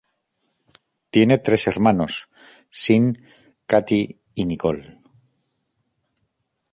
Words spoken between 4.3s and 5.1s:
y Nicole.